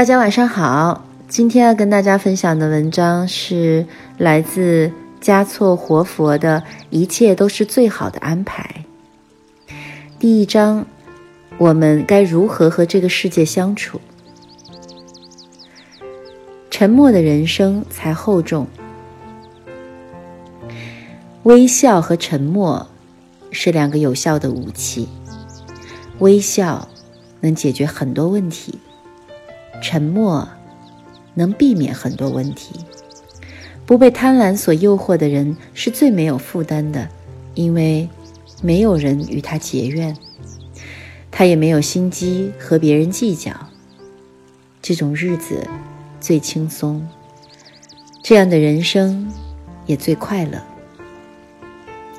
[0.00, 3.84] 大家晚上好，今天要跟大家分享的文章是
[4.16, 8.86] 来自嘉措活佛的《一切都是最好的安排》。
[10.18, 10.86] 第一章，
[11.58, 14.00] 我们该如何和这个世界相处？
[16.70, 18.66] 沉默的人生才厚重。
[21.42, 22.88] 微笑和沉默
[23.50, 25.10] 是两个有效的武器。
[26.20, 26.88] 微笑
[27.40, 28.78] 能解决很多问题。
[29.80, 30.48] 沉默
[31.34, 32.80] 能避免很多问题。
[33.86, 37.08] 不被贪婪所诱惑的人是最没有负担的，
[37.54, 38.08] 因为
[38.62, 40.16] 没有人与他结怨，
[41.30, 43.52] 他也没有心机和别人计较。
[44.80, 45.66] 这种日子
[46.20, 47.06] 最轻松，
[48.22, 49.28] 这样的人生
[49.86, 50.62] 也最快乐。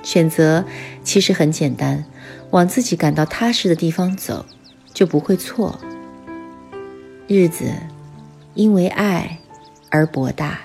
[0.04, 0.66] 选择
[1.04, 2.04] 其实很简单，
[2.50, 4.46] 往自己感到踏实的地方走，
[4.94, 5.80] 就不会错。
[7.28, 7.72] 日子
[8.56, 9.40] 因为爱
[9.90, 10.60] 而博大，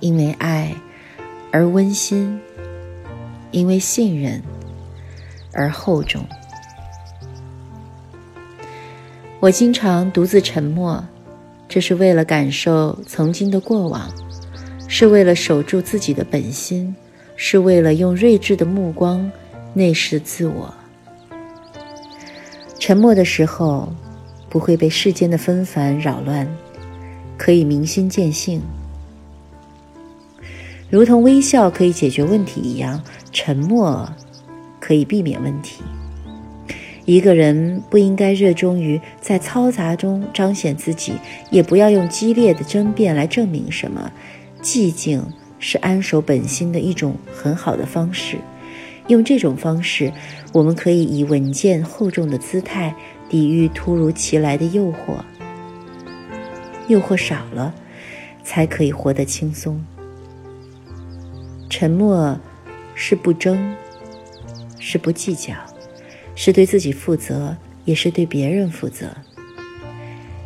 [0.00, 0.74] 因为爱
[1.50, 2.40] 而温馨，
[3.50, 4.42] 因为信任
[5.52, 6.24] 而厚重。
[9.40, 11.04] 我经常独自沉默，
[11.68, 14.10] 这是为了感受曾经的过往，
[14.88, 16.96] 是为了守住自己的本心，
[17.36, 19.30] 是为了用睿智的目光
[19.74, 20.72] 内视自我。
[22.78, 23.92] 沉默的时候。
[24.56, 26.48] 不会被世间的纷繁扰乱，
[27.36, 28.62] 可以明心见性，
[30.88, 34.10] 如同微笑可以解决问题一样，沉默
[34.80, 35.82] 可以避免问题。
[37.04, 41.12] 一个人不应该热衷于在嘈杂中彰显自己，
[41.50, 44.10] 也不要用激烈的争辩来证明什么。
[44.62, 45.22] 寂静
[45.58, 48.38] 是安守本心的一种很好的方式。
[49.08, 50.10] 用这种方式，
[50.54, 52.94] 我们可以以稳健厚重的姿态。
[53.28, 55.22] 抵御突如其来的诱惑，
[56.88, 57.74] 诱惑少了，
[58.44, 59.84] 才可以活得轻松。
[61.68, 62.38] 沉默
[62.94, 63.74] 是不争，
[64.78, 65.54] 是不计较，
[66.34, 69.08] 是对自己负责，也是对别人负责。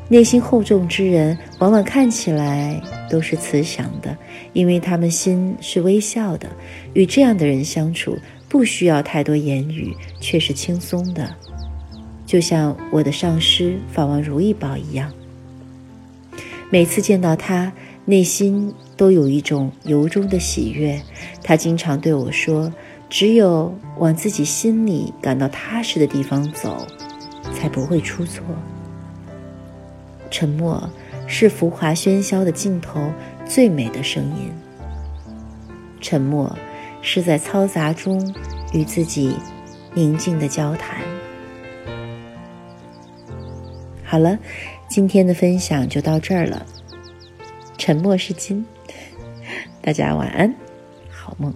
[0.08, 4.16] 内心厚重之人，往往看起来都是慈祥的，
[4.52, 6.48] 因为他们心是微笑的。
[6.94, 8.18] 与这样的人相处，
[8.48, 11.32] 不需要太多言语，却是轻松的。
[12.30, 15.12] 就像我的上师法王如意宝一样，
[16.70, 17.72] 每次见到他，
[18.04, 21.02] 内心都有一种由衷的喜悦。
[21.42, 22.72] 他经常对我说
[23.10, 26.86] ：“只有往自己心里感到踏实的地方走，
[27.52, 28.44] 才不会出错。”
[30.30, 30.88] 沉默
[31.26, 33.10] 是浮华喧嚣的尽头
[33.44, 34.52] 最美的声音。
[36.00, 36.56] 沉默
[37.02, 38.32] 是在嘈杂中
[38.72, 39.34] 与自己
[39.94, 41.09] 宁静的交谈。
[44.10, 44.36] 好了，
[44.88, 46.66] 今天的分享就到这儿了。
[47.78, 48.66] 沉默是金，
[49.80, 50.52] 大家晚安，
[51.08, 51.54] 好梦。